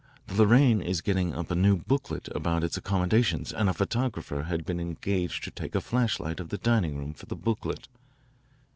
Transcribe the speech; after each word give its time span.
The 0.25 0.33
Lorraine 0.33 0.81
is 0.81 0.99
getting 1.01 1.35
up 1.35 1.51
a 1.51 1.55
new 1.55 1.77
booklet 1.77 2.27
about 2.35 2.63
its 2.63 2.75
accommodations 2.75 3.53
and 3.53 3.69
a 3.69 3.71
photographer 3.75 4.45
had 4.45 4.65
been 4.65 4.79
engaged 4.79 5.43
to 5.43 5.51
take 5.51 5.75
a 5.75 5.79
flashlight 5.79 6.39
of 6.39 6.49
the 6.49 6.57
dining 6.57 6.97
room 6.97 7.13
for 7.13 7.27
the 7.27 7.35
booklet. 7.35 7.87